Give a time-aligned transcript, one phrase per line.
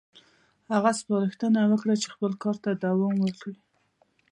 [0.73, 3.55] هغه سپارښتنه وکړه چې خپل کار ته دوام ورکړي.